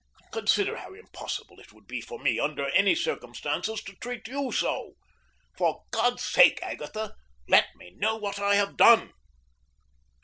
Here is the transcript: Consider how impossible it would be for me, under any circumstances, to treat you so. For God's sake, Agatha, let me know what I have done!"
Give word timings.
Consider 0.31 0.77
how 0.77 0.95
impossible 0.95 1.59
it 1.59 1.71
would 1.73 1.85
be 1.85 2.01
for 2.01 2.17
me, 2.17 2.39
under 2.39 2.67
any 2.69 2.95
circumstances, 2.95 3.83
to 3.83 3.93
treat 3.97 4.27
you 4.27 4.51
so. 4.51 4.95
For 5.55 5.83
God's 5.91 6.23
sake, 6.25 6.57
Agatha, 6.63 7.13
let 7.47 7.67
me 7.75 7.91
know 7.91 8.15
what 8.17 8.39
I 8.39 8.55
have 8.55 8.75
done!" 8.77 9.13